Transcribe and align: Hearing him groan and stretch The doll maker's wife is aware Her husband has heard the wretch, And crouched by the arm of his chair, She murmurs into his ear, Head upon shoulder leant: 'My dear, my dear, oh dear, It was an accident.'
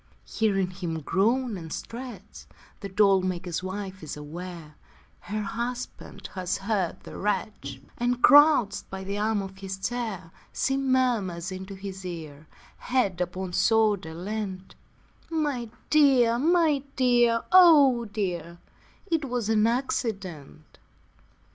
Hearing 0.25 0.71
him 0.71 1.01
groan 1.01 1.57
and 1.59 1.71
stretch 1.71 2.47
The 2.79 2.89
doll 2.89 3.21
maker's 3.21 3.61
wife 3.61 4.01
is 4.01 4.17
aware 4.17 4.73
Her 5.19 5.43
husband 5.43 6.27
has 6.33 6.57
heard 6.57 7.01
the 7.03 7.15
wretch, 7.19 7.79
And 7.99 8.19
crouched 8.23 8.89
by 8.89 9.03
the 9.03 9.19
arm 9.19 9.43
of 9.43 9.59
his 9.59 9.77
chair, 9.77 10.31
She 10.51 10.75
murmurs 10.75 11.51
into 11.51 11.75
his 11.75 12.03
ear, 12.03 12.47
Head 12.77 13.21
upon 13.21 13.51
shoulder 13.51 14.15
leant: 14.15 14.73
'My 15.29 15.69
dear, 15.91 16.39
my 16.39 16.81
dear, 16.95 17.43
oh 17.51 18.05
dear, 18.05 18.57
It 19.05 19.25
was 19.25 19.49
an 19.49 19.67
accident.' 19.67 20.79